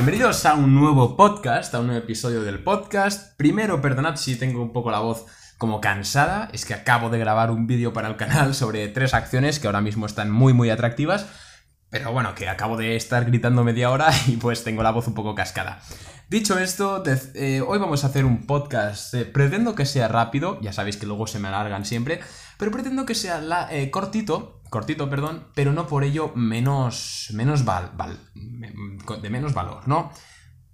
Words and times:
Bienvenidos 0.00 0.46
a 0.46 0.54
un 0.54 0.74
nuevo 0.74 1.14
podcast, 1.14 1.74
a 1.74 1.80
un 1.80 1.88
nuevo 1.88 2.02
episodio 2.02 2.42
del 2.42 2.64
podcast. 2.64 3.36
Primero, 3.36 3.82
perdonad 3.82 4.16
si 4.16 4.34
tengo 4.34 4.62
un 4.62 4.72
poco 4.72 4.90
la 4.90 5.00
voz 5.00 5.26
como 5.58 5.82
cansada, 5.82 6.48
es 6.54 6.64
que 6.64 6.72
acabo 6.72 7.10
de 7.10 7.18
grabar 7.18 7.50
un 7.50 7.66
vídeo 7.66 7.92
para 7.92 8.08
el 8.08 8.16
canal 8.16 8.54
sobre 8.54 8.88
tres 8.88 9.12
acciones 9.12 9.58
que 9.58 9.66
ahora 9.66 9.82
mismo 9.82 10.06
están 10.06 10.30
muy 10.30 10.54
muy 10.54 10.70
atractivas, 10.70 11.26
pero 11.90 12.12
bueno, 12.12 12.34
que 12.34 12.48
acabo 12.48 12.78
de 12.78 12.96
estar 12.96 13.26
gritando 13.26 13.62
media 13.62 13.90
hora 13.90 14.08
y 14.26 14.38
pues 14.38 14.64
tengo 14.64 14.82
la 14.82 14.90
voz 14.90 15.06
un 15.06 15.12
poco 15.12 15.34
cascada. 15.34 15.82
Dicho 16.30 16.58
esto, 16.58 17.02
eh, 17.34 17.60
hoy 17.60 17.78
vamos 17.78 18.02
a 18.02 18.06
hacer 18.06 18.24
un 18.24 18.46
podcast. 18.46 19.12
Eh, 19.12 19.26
pretendo 19.26 19.74
que 19.74 19.84
sea 19.84 20.08
rápido, 20.08 20.58
ya 20.62 20.72
sabéis 20.72 20.96
que 20.96 21.04
luego 21.04 21.26
se 21.26 21.40
me 21.40 21.48
alargan 21.48 21.84
siempre, 21.84 22.20
pero 22.56 22.70
pretendo 22.70 23.04
que 23.04 23.14
sea 23.14 23.68
eh, 23.70 23.90
cortito, 23.90 24.59
cortito, 24.70 25.10
perdón, 25.10 25.48
pero 25.54 25.72
no 25.72 25.86
por 25.86 26.04
ello 26.04 26.32
menos, 26.34 27.28
menos 27.34 27.64
de 27.64 29.30
menos 29.30 29.52
valor, 29.52 29.86
¿no? 29.86 30.12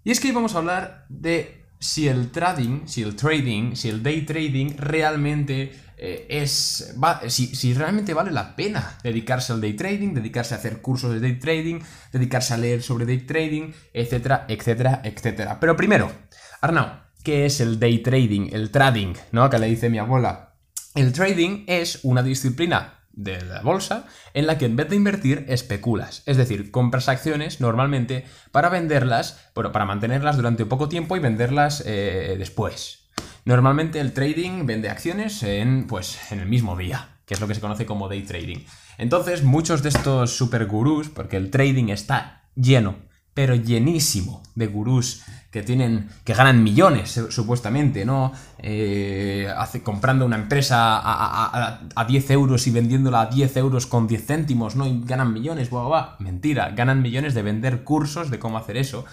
Y 0.05 0.13
es 0.13 0.21
que 0.21 0.29
hoy 0.29 0.35
vamos 0.35 0.55
a 0.55 0.59
hablar 0.59 1.07
de 1.09 1.67
si 1.81 2.07
el 2.09 2.31
trading, 2.31 2.87
si 2.87 3.03
el 3.03 3.17
trading, 3.17 3.75
si 3.75 3.89
el 3.89 4.03
day 4.03 4.23
trading 4.23 4.77
realmente 4.77 5.73
eh, 5.97 6.27
es. 6.29 6.95
si, 7.29 7.75
realmente 7.75 8.15
vale 8.15 8.31
la 8.31 8.55
pena 8.55 8.99
dedicarse 9.03 9.53
al 9.53 9.61
day 9.61 9.73
trading, 9.73 10.15
dedicarse 10.15 10.55
a 10.55 10.59
hacer 10.59 10.81
cursos 10.81 11.13
de 11.13 11.21
day 11.21 11.39
trading, 11.39 11.81
dedicarse 12.13 12.55
a 12.55 12.59
leer 12.59 12.83
sobre 12.83 13.07
day 13.07 13.19
trading, 13.19 13.73
etcétera, 13.93 14.45
etcétera, 14.49 15.01
etcétera. 15.05 15.59
Pero 15.59 15.77
primero, 15.77 16.13
Arnau, 16.61 17.01
¿qué 17.25 17.47
es 17.47 17.61
el 17.61 17.81
day 17.81 17.99
trading? 17.99 18.51
El 18.53 18.71
trading, 18.71 19.15
¿no? 19.33 19.49
Que 19.51 19.59
le 19.59 19.67
dice 19.67 19.91
mi 19.91 19.99
abuela. 19.99 20.55
El 20.95 21.13
trading 21.13 21.65
es 21.67 22.01
una 22.05 22.23
disciplina 22.23 23.06
de 23.17 23.45
la 23.45 23.63
bolsa 23.63 24.07
en 24.35 24.47
la 24.47 24.59
que 24.59 24.67
en 24.67 24.77
vez 24.77 24.89
de 24.89 24.97
invertir 24.97 25.45
especulas. 25.49 26.23
Es 26.27 26.37
decir, 26.37 26.71
compras 26.71 27.09
acciones 27.09 27.61
normalmente 27.61 28.25
para 28.53 28.69
venderlas, 28.69 29.51
bueno, 29.55 29.73
para 29.73 29.87
mantenerlas 29.87 30.37
durante 30.37 30.67
poco 30.67 30.89
tiempo 30.89 31.17
y 31.17 31.21
venderlas 31.21 31.83
eh, 31.85 32.37
después. 32.39 33.09
Normalmente 33.45 34.01
el 34.01 34.13
trading 34.13 34.67
vende 34.67 34.91
acciones 34.91 35.43
en, 35.43 35.87
pues, 35.87 36.31
en 36.31 36.41
el 36.41 36.47
mismo 36.47 36.77
día, 36.77 37.17
que 37.27 37.35
es 37.35 37.41
lo 37.41 37.49
que 37.49 37.55
se 37.55 37.61
conoce 37.61 37.87
como 37.87 38.09
day 38.09 38.23
trading. 38.23 38.65
Entonces, 38.99 39.43
muchos 39.43 39.83
de 39.83 39.89
estos 39.89 40.37
super 40.37 40.67
gurús, 40.67 41.09
porque 41.09 41.37
el 41.37 41.51
trading 41.51 41.89
está 41.89 42.43
lleno 42.55 43.06
pero 43.37 43.55
llenísimo 43.55 44.43
de 44.55 44.67
gurús 44.67 45.23
que 45.51 45.63
tienen, 45.63 46.09
que 46.25 46.33
ganan 46.33 46.65
millones, 46.65 47.19
eh, 47.19 47.27
supuestamente, 47.29 48.07
¿no? 48.07 48.33
Eh, 48.59 49.47
comprando 49.83 50.25
una 50.25 50.37
empresa 50.37 50.99
a, 51.03 52.05
10 52.09 52.31
euros 52.31 52.67
y 52.67 52.71
vendiéndola 52.71 53.21
a 53.21 53.27
10 53.27 53.59
euros 53.59 53.87
con 53.87 54.09
10 54.09 54.27
céntimos, 54.27 54.75
¿no? 54.75 54.87
Y 54.87 55.03
ganan 55.05 55.35
millones, 55.35 55.69
guau, 55.69 55.93
Mentira, 56.19 56.71
ganan 56.71 57.03
millones 57.03 57.35
de 57.35 57.43
vender 57.43 57.85
cursos 57.85 58.31
de 58.31 58.39
cómo 58.39 58.57
hacer 58.57 58.79
eso. 58.79 59.05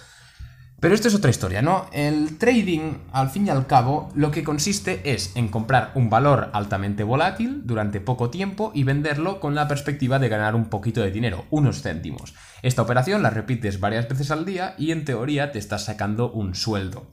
Pero 0.80 0.94
esto 0.94 1.08
es 1.08 1.14
otra 1.14 1.30
historia, 1.30 1.62
¿no? 1.62 1.86
El 1.92 2.36
trading, 2.36 2.92
al 3.12 3.30
fin 3.30 3.46
y 3.46 3.50
al 3.50 3.66
cabo, 3.66 4.10
lo 4.14 4.30
que 4.30 4.44
consiste 4.44 5.00
es 5.14 5.34
en 5.34 5.48
comprar 5.48 5.92
un 5.94 6.10
valor 6.10 6.50
altamente 6.52 7.04
volátil 7.04 7.62
durante 7.64 8.00
poco 8.00 8.28
tiempo 8.28 8.70
y 8.74 8.84
venderlo 8.84 9.40
con 9.40 9.54
la 9.54 9.66
perspectiva 9.66 10.18
de 10.18 10.28
ganar 10.28 10.54
un 10.54 10.66
poquito 10.66 11.00
de 11.00 11.10
dinero, 11.10 11.46
unos 11.48 11.80
céntimos. 11.80 12.34
Esta 12.62 12.82
operación 12.82 13.22
la 13.22 13.30
repites 13.30 13.80
varias 13.80 14.08
veces 14.08 14.30
al 14.30 14.44
día 14.44 14.74
y 14.76 14.90
en 14.90 15.06
teoría 15.06 15.52
te 15.52 15.58
estás 15.58 15.84
sacando 15.84 16.30
un 16.30 16.54
sueldo. 16.54 17.10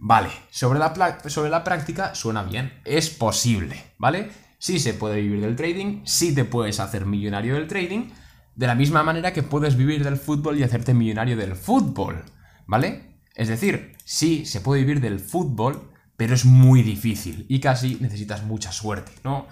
Vale, 0.00 0.30
sobre 0.50 0.80
la, 0.80 1.20
sobre 1.26 1.50
la 1.50 1.62
práctica 1.62 2.16
suena 2.16 2.42
bien, 2.42 2.72
es 2.84 3.08
posible, 3.08 3.76
¿vale? 3.98 4.30
Sí 4.58 4.80
se 4.80 4.94
puede 4.94 5.20
vivir 5.20 5.42
del 5.42 5.54
trading, 5.54 6.00
sí 6.04 6.34
te 6.34 6.44
puedes 6.44 6.80
hacer 6.80 7.06
millonario 7.06 7.54
del 7.54 7.68
trading, 7.68 8.10
de 8.56 8.66
la 8.66 8.74
misma 8.74 9.04
manera 9.04 9.32
que 9.32 9.44
puedes 9.44 9.76
vivir 9.76 10.02
del 10.02 10.16
fútbol 10.16 10.58
y 10.58 10.64
hacerte 10.64 10.92
millonario 10.92 11.36
del 11.36 11.54
fútbol, 11.54 12.24
¿vale? 12.72 13.18
Es 13.34 13.48
decir, 13.48 13.96
sí, 14.02 14.46
se 14.46 14.62
puede 14.62 14.80
vivir 14.80 15.02
del 15.02 15.20
fútbol, 15.20 15.90
pero 16.16 16.34
es 16.34 16.46
muy 16.46 16.82
difícil 16.82 17.44
y 17.46 17.60
casi 17.60 17.98
necesitas 18.00 18.44
mucha 18.44 18.72
suerte, 18.72 19.12
¿no? 19.24 19.46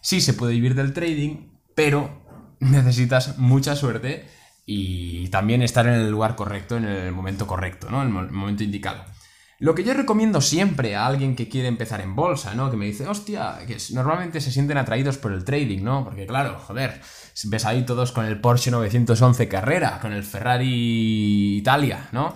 Sí 0.00 0.20
se 0.20 0.34
puede 0.34 0.52
vivir 0.52 0.76
del 0.76 0.92
trading, 0.92 1.48
pero 1.74 2.22
necesitas 2.60 3.38
mucha 3.38 3.74
suerte 3.74 4.28
y 4.64 5.26
también 5.30 5.62
estar 5.62 5.84
en 5.88 5.94
el 5.94 6.08
lugar 6.08 6.36
correcto, 6.36 6.76
en 6.76 6.84
el 6.84 7.10
momento 7.10 7.48
correcto, 7.48 7.90
¿no? 7.90 8.02
En 8.02 8.16
el 8.16 8.30
momento 8.30 8.62
indicado. 8.62 9.04
Lo 9.58 9.74
que 9.74 9.84
yo 9.84 9.94
recomiendo 9.94 10.40
siempre 10.40 10.96
a 10.96 11.06
alguien 11.06 11.36
que 11.36 11.48
quiere 11.48 11.68
empezar 11.68 12.00
en 12.00 12.16
bolsa, 12.16 12.54
¿no? 12.54 12.70
Que 12.70 12.76
me 12.76 12.86
dice, 12.86 13.06
hostia, 13.06 13.58
que 13.66 13.76
normalmente 13.92 14.40
se 14.40 14.50
sienten 14.50 14.78
atraídos 14.78 15.16
por 15.18 15.32
el 15.32 15.44
trading, 15.44 15.82
¿no? 15.82 16.04
Porque 16.04 16.26
claro, 16.26 16.58
joder, 16.58 17.00
ves 17.44 17.64
ahí 17.64 17.86
todos 17.86 18.12
con 18.12 18.26
el 18.26 18.40
Porsche 18.40 18.70
911 18.70 19.48
Carrera, 19.48 20.00
con 20.00 20.12
el 20.12 20.24
Ferrari 20.24 21.56
Italia, 21.58 22.08
¿no? 22.12 22.34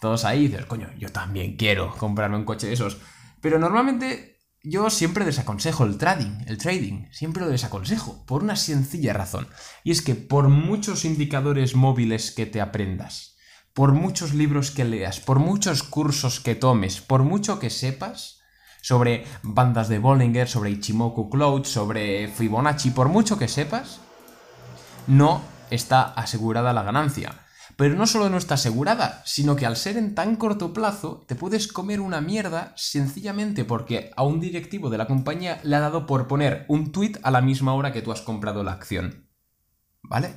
todos 0.00 0.24
ahí, 0.24 0.48
dices, 0.48 0.64
coño, 0.66 0.88
yo 0.98 1.10
también 1.10 1.56
quiero 1.56 1.94
comprarme 1.96 2.38
un 2.38 2.44
coche 2.44 2.66
de 2.66 2.72
esos. 2.72 2.96
Pero 3.40 3.58
normalmente 3.58 4.38
yo 4.62 4.90
siempre 4.90 5.24
desaconsejo 5.24 5.84
el 5.84 5.98
trading, 5.98 6.40
el 6.46 6.58
trading, 6.58 7.06
siempre 7.12 7.44
lo 7.44 7.50
desaconsejo, 7.50 8.24
por 8.26 8.42
una 8.42 8.56
sencilla 8.56 9.12
razón. 9.12 9.46
Y 9.84 9.92
es 9.92 10.02
que 10.02 10.14
por 10.14 10.48
muchos 10.48 11.04
indicadores 11.04 11.76
móviles 11.76 12.32
que 12.32 12.46
te 12.46 12.60
aprendas, 12.60 13.36
por 13.80 13.94
muchos 13.94 14.34
libros 14.34 14.70
que 14.70 14.84
leas, 14.84 15.20
por 15.20 15.38
muchos 15.38 15.82
cursos 15.82 16.38
que 16.40 16.54
tomes, 16.54 17.00
por 17.00 17.22
mucho 17.22 17.58
que 17.58 17.70
sepas 17.70 18.42
sobre 18.82 19.24
bandas 19.42 19.88
de 19.88 19.98
Bollinger, 19.98 20.46
sobre 20.46 20.68
Ichimoku 20.68 21.30
Cloud, 21.30 21.64
sobre 21.64 22.28
Fibonacci, 22.28 22.90
por 22.90 23.08
mucho 23.08 23.38
que 23.38 23.48
sepas, 23.48 24.00
no 25.06 25.40
está 25.70 26.02
asegurada 26.02 26.74
la 26.74 26.82
ganancia. 26.82 27.40
Pero 27.76 27.94
no 27.94 28.06
solo 28.06 28.28
no 28.28 28.36
está 28.36 28.56
asegurada, 28.56 29.22
sino 29.24 29.56
que 29.56 29.64
al 29.64 29.78
ser 29.78 29.96
en 29.96 30.14
tan 30.14 30.36
corto 30.36 30.74
plazo 30.74 31.24
te 31.26 31.34
puedes 31.34 31.66
comer 31.66 32.02
una 32.02 32.20
mierda 32.20 32.74
sencillamente 32.76 33.64
porque 33.64 34.10
a 34.14 34.24
un 34.24 34.40
directivo 34.40 34.90
de 34.90 34.98
la 34.98 35.06
compañía 35.06 35.58
le 35.64 35.76
ha 35.76 35.80
dado 35.80 36.04
por 36.04 36.28
poner 36.28 36.66
un 36.68 36.92
tweet 36.92 37.14
a 37.22 37.30
la 37.30 37.40
misma 37.40 37.72
hora 37.72 37.94
que 37.94 38.02
tú 38.02 38.12
has 38.12 38.20
comprado 38.20 38.62
la 38.62 38.72
acción. 38.72 39.30
¿Vale? 40.02 40.34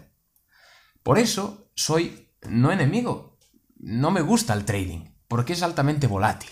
Por 1.04 1.20
eso 1.20 1.70
soy 1.76 2.30
no 2.48 2.72
enemigo. 2.72 3.33
No 3.86 4.12
me 4.12 4.22
gusta 4.22 4.54
el 4.54 4.64
trading, 4.64 5.10
porque 5.28 5.52
es 5.52 5.62
altamente 5.62 6.08
volátil. 6.08 6.50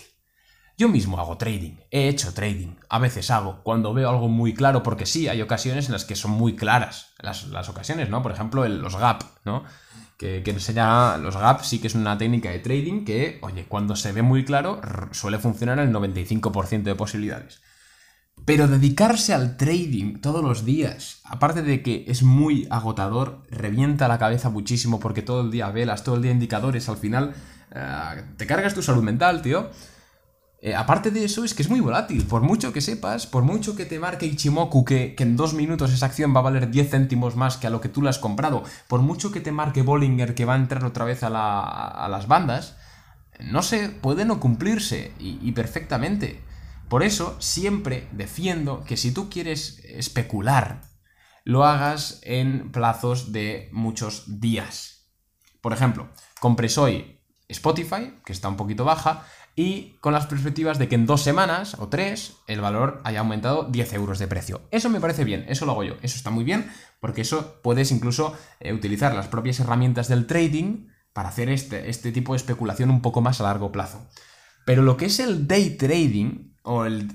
Yo 0.76 0.90
mismo 0.90 1.18
hago 1.18 1.38
trading, 1.38 1.76
he 1.90 2.08
hecho 2.08 2.34
trading, 2.34 2.76
a 2.90 2.98
veces 2.98 3.30
hago, 3.30 3.62
cuando 3.62 3.94
veo 3.94 4.10
algo 4.10 4.28
muy 4.28 4.52
claro, 4.52 4.82
porque 4.82 5.06
sí, 5.06 5.28
hay 5.28 5.40
ocasiones 5.40 5.86
en 5.86 5.92
las 5.92 6.04
que 6.04 6.14
son 6.14 6.32
muy 6.32 6.56
claras, 6.56 7.14
las, 7.20 7.68
ocasiones, 7.70 8.10
¿no? 8.10 8.22
Por 8.22 8.32
ejemplo, 8.32 8.68
los 8.68 8.96
gap, 8.96 9.22
¿no? 9.46 9.64
que, 10.18 10.42
enseña 10.44 11.16
los 11.16 11.34
gaps, 11.34 11.68
sí 11.68 11.78
que 11.78 11.86
es 11.86 11.94
una 11.94 12.18
técnica 12.18 12.50
de 12.50 12.58
trading 12.58 13.06
que, 13.06 13.38
oye, 13.40 13.64
cuando 13.64 13.96
se 13.96 14.12
ve 14.12 14.20
muy 14.20 14.44
claro, 14.44 14.82
suele 15.12 15.38
funcionar 15.38 15.78
el 15.78 15.90
95% 15.90 16.82
de 16.82 16.94
posibilidades. 16.94 17.62
Pero 18.44 18.66
dedicarse 18.66 19.34
al 19.34 19.56
trading 19.56 20.20
todos 20.20 20.42
los 20.42 20.64
días, 20.64 21.20
aparte 21.24 21.62
de 21.62 21.82
que 21.82 22.04
es 22.08 22.22
muy 22.22 22.66
agotador, 22.70 23.42
revienta 23.50 24.08
la 24.08 24.18
cabeza 24.18 24.50
muchísimo 24.50 24.98
porque 24.98 25.22
todo 25.22 25.42
el 25.42 25.50
día 25.50 25.70
velas, 25.70 26.02
todo 26.02 26.16
el 26.16 26.22
día 26.22 26.32
indicadores, 26.32 26.88
al 26.88 26.96
final 26.96 27.34
eh, 27.74 28.22
te 28.36 28.46
cargas 28.46 28.74
tu 28.74 28.82
salud 28.82 29.02
mental, 29.02 29.42
tío. 29.42 29.70
Eh, 30.64 30.76
aparte 30.76 31.10
de 31.10 31.24
eso, 31.24 31.44
es 31.44 31.54
que 31.54 31.62
es 31.62 31.68
muy 31.68 31.80
volátil. 31.80 32.24
Por 32.24 32.42
mucho 32.42 32.72
que 32.72 32.80
sepas, 32.80 33.26
por 33.26 33.42
mucho 33.42 33.74
que 33.74 33.84
te 33.84 33.98
marque 33.98 34.26
Ichimoku 34.26 34.84
que, 34.84 35.16
que, 35.16 35.24
en 35.24 35.36
dos 35.36 35.54
minutos 35.54 35.92
esa 35.92 36.06
acción 36.06 36.32
va 36.34 36.38
a 36.38 36.44
valer 36.44 36.70
10 36.70 36.88
céntimos 36.88 37.34
más 37.34 37.56
que 37.56 37.66
a 37.66 37.70
lo 37.70 37.80
que 37.80 37.88
tú 37.88 38.00
la 38.00 38.10
has 38.10 38.20
comprado, 38.20 38.62
por 38.86 39.02
mucho 39.02 39.32
que 39.32 39.40
te 39.40 39.50
marque 39.50 39.82
Bollinger 39.82 40.36
que 40.36 40.44
va 40.44 40.54
a 40.54 40.58
entrar 40.58 40.84
otra 40.84 41.04
vez 41.04 41.24
a, 41.24 42.08
las 42.08 42.28
bandas, 42.28 42.76
no 43.40 43.62
sé, 43.62 43.88
puede 43.88 44.24
no 44.24 44.38
cumplirse 44.38 45.12
y, 45.18 45.50
perfectamente. 45.50 46.40
Por 46.92 47.02
eso 47.02 47.36
siempre 47.38 48.06
defiendo 48.12 48.84
que 48.84 48.98
si 48.98 49.14
tú 49.14 49.30
quieres 49.30 49.78
especular, 49.82 50.82
lo 51.42 51.64
hagas 51.64 52.20
en 52.22 52.70
plazos 52.70 53.32
de 53.32 53.70
muchos 53.72 54.40
días. 54.42 55.10
Por 55.62 55.72
ejemplo, 55.72 56.10
compres 56.38 56.76
hoy 56.76 57.18
Spotify, 57.48 58.18
que 58.26 58.34
está 58.34 58.50
un 58.50 58.58
poquito 58.58 58.84
baja, 58.84 59.24
y 59.56 59.96
con 60.00 60.12
las 60.12 60.26
perspectivas 60.26 60.78
de 60.78 60.88
que 60.88 60.96
en 60.96 61.06
dos 61.06 61.22
semanas 61.22 61.78
o 61.78 61.88
tres 61.88 62.34
el 62.46 62.60
valor 62.60 63.00
haya 63.04 63.20
aumentado 63.20 63.64
10 63.70 63.94
euros 63.94 64.18
de 64.18 64.28
precio. 64.28 64.60
Eso 64.70 64.90
me 64.90 65.00
parece 65.00 65.24
bien, 65.24 65.46
eso 65.48 65.64
lo 65.64 65.72
hago 65.72 65.84
yo, 65.84 65.94
eso 66.02 66.16
está 66.16 66.28
muy 66.28 66.44
bien, 66.44 66.70
porque 67.00 67.22
eso 67.22 67.58
puedes 67.62 67.90
incluso 67.90 68.36
eh, 68.60 68.74
utilizar 68.74 69.14
las 69.14 69.28
propias 69.28 69.60
herramientas 69.60 70.08
del 70.08 70.26
trading 70.26 70.88
para 71.14 71.30
hacer 71.30 71.48
este, 71.48 71.88
este 71.88 72.12
tipo 72.12 72.34
de 72.34 72.36
especulación 72.36 72.90
un 72.90 73.00
poco 73.00 73.22
más 73.22 73.40
a 73.40 73.44
largo 73.44 73.72
plazo. 73.72 74.06
Pero 74.64 74.82
lo 74.82 74.96
que 74.96 75.06
es 75.06 75.18
el 75.18 75.46
day 75.46 75.76
trading, 75.76 76.52
o, 76.64 76.84
el, 76.84 77.10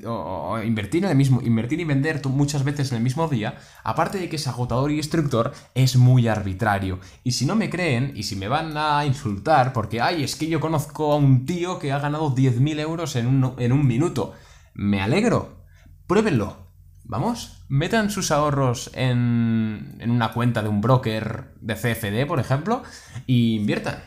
invertir 0.65 1.05
en 1.05 1.11
el 1.11 1.15
mismo, 1.15 1.41
invertir 1.41 1.79
y 1.79 1.85
vender 1.85 2.21
muchas 2.27 2.63
veces 2.63 2.91
en 2.91 2.97
el 2.97 3.03
mismo 3.03 3.27
día, 3.27 3.57
aparte 3.83 4.17
de 4.17 4.29
que 4.29 4.35
es 4.35 4.47
agotador 4.47 4.91
y 4.91 4.97
destructor, 4.97 5.53
es 5.73 5.95
muy 5.95 6.27
arbitrario. 6.27 6.99
Y 7.23 7.31
si 7.31 7.45
no 7.45 7.55
me 7.55 7.69
creen, 7.69 8.11
y 8.15 8.23
si 8.23 8.35
me 8.35 8.47
van 8.47 8.75
a 8.75 9.05
insultar, 9.05 9.73
porque, 9.73 10.01
ay, 10.01 10.23
es 10.23 10.35
que 10.35 10.47
yo 10.47 10.59
conozco 10.59 11.13
a 11.13 11.17
un 11.17 11.45
tío 11.45 11.79
que 11.79 11.91
ha 11.91 11.99
ganado 11.99 12.35
10.000 12.35 12.79
euros 12.79 13.15
en 13.15 13.27
un, 13.27 13.55
en 13.57 13.71
un 13.71 13.88
minuto, 13.88 14.33
me 14.73 15.01
alegro, 15.01 15.65
pruébenlo. 16.07 16.67
Vamos, 17.09 17.63
metan 17.69 18.09
sus 18.09 18.31
ahorros 18.31 18.91
en, 18.94 19.95
en 20.01 20.11
una 20.11 20.33
cuenta 20.33 20.61
de 20.61 20.67
un 20.67 20.81
broker 20.81 21.53
de 21.61 21.75
CFD, 21.75 22.27
por 22.27 22.41
ejemplo, 22.41 22.83
y 23.25 23.55
inviertan. 23.55 24.03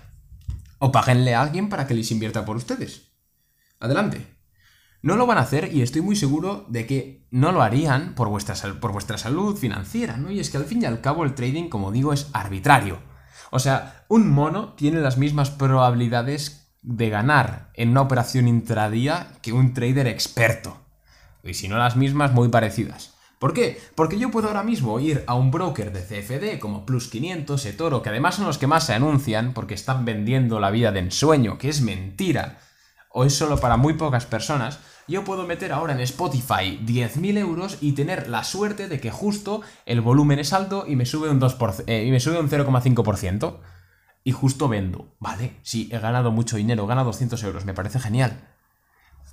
O 0.80 0.92
páguenle 0.92 1.34
a 1.34 1.40
alguien 1.40 1.70
para 1.70 1.86
que 1.86 1.94
les 1.94 2.10
invierta 2.10 2.44
por 2.44 2.56
ustedes. 2.56 3.09
Adelante. 3.80 4.26
No 5.02 5.16
lo 5.16 5.26
van 5.26 5.38
a 5.38 5.42
hacer 5.42 5.72
y 5.72 5.80
estoy 5.80 6.02
muy 6.02 6.14
seguro 6.14 6.66
de 6.68 6.86
que 6.86 7.26
no 7.30 7.52
lo 7.52 7.62
harían 7.62 8.14
por 8.14 8.28
vuestra, 8.28 8.54
por 8.78 8.92
vuestra 8.92 9.16
salud 9.16 9.56
financiera, 9.56 10.18
¿no? 10.18 10.30
Y 10.30 10.40
es 10.40 10.50
que 10.50 10.58
al 10.58 10.66
fin 10.66 10.82
y 10.82 10.84
al 10.84 11.00
cabo 11.00 11.24
el 11.24 11.34
trading, 11.34 11.70
como 11.70 11.90
digo, 11.90 12.12
es 12.12 12.28
arbitrario. 12.34 12.98
O 13.50 13.58
sea, 13.58 14.04
un 14.08 14.30
mono 14.30 14.74
tiene 14.74 15.00
las 15.00 15.16
mismas 15.16 15.50
probabilidades 15.50 16.70
de 16.82 17.08
ganar 17.08 17.70
en 17.74 17.90
una 17.90 18.02
operación 18.02 18.46
intradía 18.46 19.32
que 19.42 19.52
un 19.52 19.72
trader 19.72 20.06
experto. 20.06 20.76
Y 21.42 21.54
si 21.54 21.66
no 21.66 21.78
las 21.78 21.96
mismas, 21.96 22.32
muy 22.32 22.48
parecidas. 22.48 23.14
¿Por 23.38 23.54
qué? 23.54 23.80
Porque 23.94 24.18
yo 24.18 24.30
puedo 24.30 24.48
ahora 24.48 24.62
mismo 24.62 25.00
ir 25.00 25.24
a 25.26 25.34
un 25.34 25.50
broker 25.50 25.92
de 25.92 26.02
CFD 26.02 26.58
como 26.58 26.84
Plus 26.84 27.08
500, 27.08 27.64
eToro, 27.64 28.02
que 28.02 28.10
además 28.10 28.34
son 28.34 28.46
los 28.46 28.58
que 28.58 28.66
más 28.66 28.84
se 28.84 28.92
anuncian 28.92 29.54
porque 29.54 29.72
están 29.72 30.04
vendiendo 30.04 30.60
la 30.60 30.70
vida 30.70 30.92
de 30.92 31.00
ensueño, 31.00 31.56
que 31.56 31.70
es 31.70 31.80
mentira, 31.80 32.58
o 33.10 33.24
es 33.24 33.34
solo 33.34 33.58
para 33.58 33.76
muy 33.76 33.94
pocas 33.94 34.26
personas, 34.26 34.80
yo 35.06 35.24
puedo 35.24 35.46
meter 35.46 35.72
ahora 35.72 35.92
en 35.92 36.00
Spotify 36.00 36.80
10.000 36.86 37.38
euros 37.38 37.78
y 37.80 37.92
tener 37.92 38.28
la 38.28 38.44
suerte 38.44 38.88
de 38.88 39.00
que 39.00 39.10
justo 39.10 39.60
el 39.84 40.00
volumen 40.00 40.38
es 40.38 40.52
alto 40.52 40.84
y 40.86 40.94
me 40.94 41.04
sube 41.04 41.28
un, 41.28 41.40
2%, 41.40 41.84
eh, 41.88 42.04
y 42.04 42.10
me 42.12 42.20
sube 42.20 42.38
un 42.38 42.48
0,5%. 42.48 43.58
Y 44.22 44.32
justo 44.32 44.68
vendo. 44.68 45.16
Vale, 45.18 45.56
sí, 45.62 45.88
he 45.90 45.98
ganado 45.98 46.30
mucho 46.30 46.56
dinero, 46.56 46.84
he 46.84 46.86
ganado 46.86 47.06
200 47.06 47.42
euros, 47.42 47.64
me 47.64 47.74
parece 47.74 47.98
genial. 47.98 48.48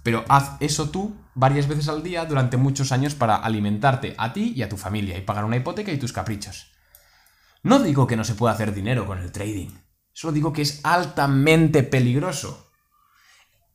Pero 0.01 0.23
haz 0.29 0.55
eso 0.61 0.89
tú 0.89 1.15
varias 1.35 1.67
veces 1.67 1.89
al 1.89 2.01
día 2.01 2.25
durante 2.25 2.57
muchos 2.57 2.91
años 2.91 3.13
para 3.13 3.35
alimentarte 3.35 4.15
a 4.17 4.31
ti 4.31 4.53
y 4.55 4.63
a 4.63 4.69
tu 4.69 4.77
familia 4.77 5.17
y 5.17 5.21
pagar 5.21 5.43
una 5.43 5.57
hipoteca 5.57 5.91
y 5.91 5.97
tus 5.97 6.13
caprichos. 6.13 6.71
No 7.61 7.79
digo 7.79 8.07
que 8.07 8.15
no 8.15 8.23
se 8.23 8.35
pueda 8.35 8.53
hacer 8.53 8.73
dinero 8.73 9.05
con 9.05 9.19
el 9.19 9.31
trading, 9.31 9.69
solo 10.13 10.31
digo 10.31 10.53
que 10.53 10.61
es 10.61 10.79
altamente 10.85 11.83
peligroso. 11.83 12.66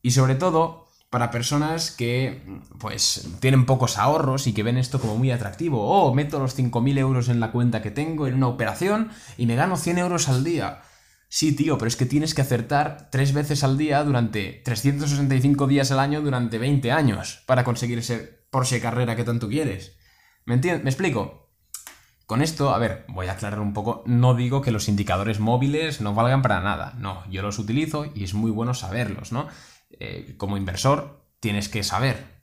Y 0.03 0.11
sobre 0.11 0.35
todo 0.35 0.83
para 1.09 1.31
personas 1.31 1.91
que 1.91 2.43
pues 2.79 3.29
tienen 3.39 3.65
pocos 3.65 3.97
ahorros 3.97 4.47
y 4.47 4.53
que 4.53 4.63
ven 4.63 4.77
esto 4.77 4.99
como 4.99 5.15
muy 5.15 5.31
atractivo. 5.31 5.87
Oh, 5.87 6.13
meto 6.13 6.39
los 6.39 6.57
5.000 6.57 6.97
euros 6.97 7.29
en 7.29 7.39
la 7.39 7.51
cuenta 7.51 7.81
que 7.81 7.91
tengo 7.91 8.27
en 8.27 8.35
una 8.35 8.47
operación 8.47 9.11
y 9.37 9.45
me 9.45 9.55
gano 9.55 9.77
100 9.77 9.99
euros 9.99 10.27
al 10.27 10.43
día. 10.43 10.81
Sí, 11.29 11.55
tío, 11.55 11.77
pero 11.77 11.87
es 11.87 11.95
que 11.95 12.05
tienes 12.05 12.33
que 12.33 12.41
acertar 12.41 13.09
tres 13.11 13.33
veces 13.33 13.63
al 13.63 13.77
día 13.77 14.03
durante 14.03 14.61
365 14.65 15.67
días 15.67 15.91
al 15.91 15.99
año 15.99 16.21
durante 16.21 16.57
20 16.57 16.91
años 16.91 17.43
para 17.45 17.63
conseguir 17.63 17.99
ese 17.99 18.45
Porsche 18.49 18.81
carrera 18.81 19.15
que 19.15 19.23
tanto 19.23 19.47
quieres. 19.47 19.97
¿Me 20.45 20.55
entiendes? 20.55 20.83
¿Me 20.83 20.89
explico? 20.89 21.43
Con 22.25 22.41
esto, 22.41 22.73
a 22.73 22.77
ver, 22.77 23.05
voy 23.09 23.27
a 23.27 23.33
aclarar 23.33 23.59
un 23.59 23.73
poco, 23.73 24.03
no 24.05 24.33
digo 24.33 24.61
que 24.61 24.71
los 24.71 24.87
indicadores 24.87 25.39
móviles 25.39 26.01
no 26.01 26.13
valgan 26.13 26.41
para 26.41 26.61
nada, 26.61 26.93
no, 26.97 27.23
yo 27.29 27.41
los 27.41 27.59
utilizo 27.59 28.05
y 28.15 28.23
es 28.23 28.33
muy 28.33 28.49
bueno 28.49 28.73
saberlos, 28.73 29.31
¿no? 29.31 29.47
Eh, 29.99 30.35
como 30.37 30.57
inversor 30.57 31.23
tienes 31.39 31.69
que 31.69 31.83
saber 31.83 32.33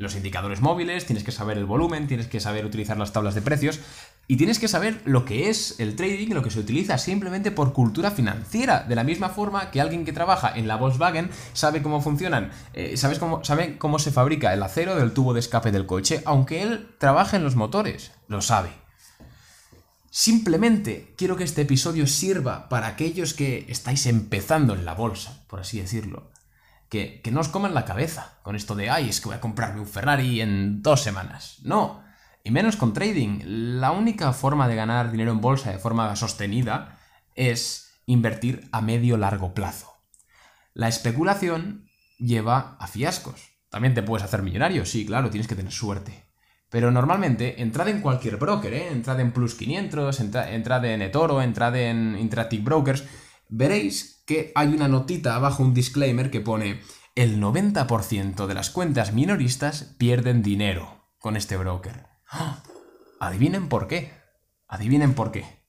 los 0.00 0.16
indicadores 0.16 0.62
móviles, 0.62 1.04
tienes 1.04 1.24
que 1.24 1.32
saber 1.32 1.58
el 1.58 1.66
volumen, 1.66 2.06
tienes 2.06 2.26
que 2.26 2.40
saber 2.40 2.64
utilizar 2.64 2.96
las 2.96 3.12
tablas 3.12 3.34
de 3.34 3.42
precios, 3.42 3.80
y 4.26 4.36
tienes 4.36 4.58
que 4.58 4.68
saber 4.68 5.02
lo 5.04 5.24
que 5.24 5.50
es 5.50 5.78
el 5.78 5.96
trading, 5.96 6.28
lo 6.28 6.42
que 6.42 6.50
se 6.50 6.60
utiliza 6.60 6.96
simplemente 6.96 7.50
por 7.50 7.72
cultura 7.74 8.10
financiera, 8.10 8.84
de 8.88 8.94
la 8.94 9.04
misma 9.04 9.28
forma 9.28 9.70
que 9.70 9.80
alguien 9.80 10.04
que 10.06 10.12
trabaja 10.12 10.52
en 10.56 10.68
la 10.68 10.76
Volkswagen 10.76 11.30
sabe 11.52 11.82
cómo 11.82 12.00
funcionan, 12.00 12.50
eh, 12.72 12.96
sabes 12.96 13.18
cómo, 13.18 13.44
sabe 13.44 13.76
cómo 13.76 13.98
se 13.98 14.10
fabrica 14.10 14.54
el 14.54 14.62
acero 14.62 14.96
del 14.96 15.12
tubo 15.12 15.34
de 15.34 15.40
escape 15.40 15.70
del 15.70 15.84
coche, 15.84 16.22
aunque 16.24 16.62
él 16.62 16.88
trabaje 16.98 17.36
en 17.36 17.44
los 17.44 17.56
motores, 17.56 18.12
lo 18.28 18.40
sabe. 18.40 18.70
Simplemente 20.10 21.12
quiero 21.18 21.36
que 21.36 21.44
este 21.44 21.62
episodio 21.62 22.06
sirva 22.06 22.68
para 22.68 22.86
aquellos 22.86 23.34
que 23.34 23.66
estáis 23.68 24.06
empezando 24.06 24.74
en 24.74 24.84
la 24.84 24.94
bolsa, 24.94 25.44
por 25.46 25.60
así 25.60 25.78
decirlo. 25.78 26.30
Que, 26.90 27.22
que 27.22 27.30
no 27.30 27.40
os 27.40 27.48
coman 27.48 27.72
la 27.72 27.86
cabeza 27.86 28.40
con 28.42 28.56
esto 28.56 28.74
de, 28.74 28.90
ay, 28.90 29.08
es 29.08 29.20
que 29.20 29.28
voy 29.28 29.36
a 29.36 29.40
comprarme 29.40 29.80
un 29.80 29.86
Ferrari 29.86 30.40
en 30.40 30.82
dos 30.82 31.02
semanas. 31.02 31.60
No, 31.62 32.02
y 32.42 32.50
menos 32.50 32.76
con 32.76 32.92
trading. 32.92 33.40
La 33.44 33.92
única 33.92 34.32
forma 34.32 34.68
de 34.68 34.76
ganar 34.76 35.10
dinero 35.10 35.30
en 35.30 35.40
bolsa 35.40 35.70
de 35.70 35.78
forma 35.78 36.14
sostenida 36.16 36.98
es 37.34 38.02
invertir 38.06 38.68
a 38.72 38.80
medio 38.80 39.16
largo 39.16 39.54
plazo. 39.54 40.02
La 40.74 40.88
especulación 40.88 41.88
lleva 42.18 42.76
a 42.80 42.86
fiascos. 42.86 43.50
También 43.68 43.94
te 43.94 44.02
puedes 44.02 44.24
hacer 44.24 44.42
millonario, 44.42 44.84
sí, 44.84 45.06
claro, 45.06 45.30
tienes 45.30 45.46
que 45.46 45.54
tener 45.54 45.72
suerte. 45.72 46.24
Pero 46.70 46.90
normalmente, 46.90 47.62
entrad 47.62 47.88
en 47.88 48.00
cualquier 48.00 48.36
broker, 48.36 48.72
¿eh? 48.72 48.88
entrad 48.88 49.18
en 49.20 49.32
Plus 49.32 49.54
500, 49.54 50.20
entrad 50.20 50.84
en 50.84 51.02
eToro, 51.02 51.42
entrad 51.42 51.74
en 51.76 52.16
Interactive 52.18 52.62
Brokers, 52.62 53.04
veréis 53.50 54.22
que 54.26 54.52
hay 54.54 54.68
una 54.68 54.88
notita 54.88 55.34
abajo, 55.34 55.62
un 55.62 55.74
disclaimer 55.74 56.30
que 56.30 56.40
pone 56.40 56.80
el 57.14 57.40
90% 57.40 58.46
de 58.46 58.54
las 58.54 58.70
cuentas 58.70 59.12
minoristas 59.12 59.94
pierden 59.98 60.42
dinero 60.42 61.12
con 61.18 61.36
este 61.36 61.56
broker. 61.56 62.06
Adivinen 63.20 63.68
por 63.68 63.88
qué. 63.88 64.14
Adivinen 64.68 65.14
por 65.14 65.32
qué. 65.32 65.60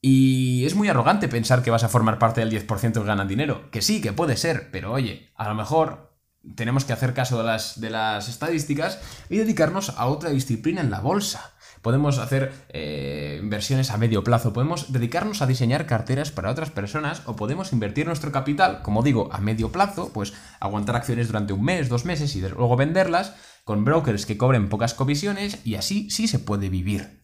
Y 0.00 0.64
es 0.66 0.74
muy 0.74 0.88
arrogante 0.88 1.28
pensar 1.28 1.62
que 1.62 1.70
vas 1.70 1.84
a 1.84 1.88
formar 1.88 2.18
parte 2.18 2.40
del 2.40 2.50
10% 2.50 2.92
que 2.92 3.04
ganan 3.04 3.28
dinero. 3.28 3.70
Que 3.70 3.82
sí, 3.82 4.00
que 4.00 4.12
puede 4.12 4.36
ser, 4.36 4.70
pero 4.70 4.92
oye, 4.92 5.32
a 5.36 5.48
lo 5.48 5.54
mejor 5.54 6.12
tenemos 6.56 6.84
que 6.84 6.92
hacer 6.92 7.14
caso 7.14 7.38
de 7.38 7.44
las, 7.44 7.80
de 7.80 7.90
las 7.90 8.28
estadísticas 8.28 9.00
y 9.30 9.38
dedicarnos 9.38 9.90
a 9.90 10.06
otra 10.06 10.30
disciplina 10.30 10.80
en 10.80 10.90
la 10.90 11.00
bolsa. 11.00 11.54
Podemos 11.82 12.18
hacer 12.18 12.52
eh, 12.68 13.38
inversiones 13.42 13.90
a 13.90 13.98
medio 13.98 14.22
plazo, 14.22 14.52
podemos 14.52 14.92
dedicarnos 14.92 15.42
a 15.42 15.46
diseñar 15.46 15.86
carteras 15.86 16.30
para 16.30 16.50
otras 16.50 16.70
personas 16.70 17.22
o 17.26 17.34
podemos 17.34 17.72
invertir 17.72 18.06
nuestro 18.06 18.30
capital, 18.30 18.82
como 18.82 19.02
digo, 19.02 19.28
a 19.32 19.38
medio 19.40 19.72
plazo, 19.72 20.12
pues 20.12 20.32
aguantar 20.60 20.94
acciones 20.94 21.26
durante 21.26 21.52
un 21.52 21.64
mes, 21.64 21.88
dos 21.88 22.04
meses 22.04 22.34
y 22.36 22.40
luego 22.40 22.76
venderlas 22.76 23.34
con 23.64 23.84
brokers 23.84 24.26
que 24.26 24.38
cobren 24.38 24.68
pocas 24.68 24.94
comisiones 24.94 25.58
y 25.66 25.74
así 25.74 26.08
sí 26.10 26.28
se 26.28 26.38
puede 26.38 26.68
vivir. 26.68 27.22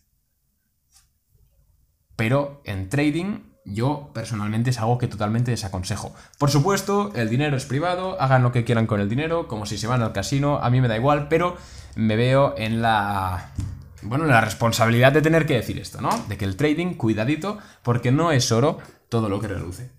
Pero 2.16 2.60
en 2.64 2.88
trading 2.88 3.48
yo 3.64 4.10
personalmente 4.12 4.70
es 4.70 4.78
algo 4.80 4.98
que 4.98 5.06
totalmente 5.06 5.52
desaconsejo. 5.52 6.14
Por 6.38 6.50
supuesto, 6.50 7.12
el 7.14 7.28
dinero 7.28 7.56
es 7.56 7.64
privado, 7.64 8.20
hagan 8.20 8.42
lo 8.42 8.50
que 8.50 8.64
quieran 8.64 8.86
con 8.86 9.00
el 9.00 9.08
dinero, 9.08 9.46
como 9.46 9.66
si 9.66 9.78
se 9.78 9.86
van 9.86 10.02
al 10.02 10.12
casino, 10.12 10.58
a 10.58 10.70
mí 10.70 10.80
me 10.80 10.88
da 10.88 10.96
igual, 10.96 11.28
pero 11.28 11.56
me 11.94 12.16
veo 12.16 12.54
en 12.56 12.82
la... 12.82 13.52
Bueno, 14.02 14.24
en 14.24 14.30
la 14.30 14.40
responsabilidad 14.40 15.12
de 15.12 15.22
tener 15.22 15.46
que 15.46 15.54
decir 15.54 15.78
esto, 15.78 16.00
¿no? 16.00 16.10
De 16.28 16.36
que 16.36 16.44
el 16.44 16.56
trading, 16.56 16.94
cuidadito, 16.94 17.58
porque 17.82 18.12
no 18.12 18.32
es 18.32 18.52
oro 18.52 18.78
todo 19.08 19.28
lo 19.28 19.40
que 19.40 19.48
reluce. 19.48 19.97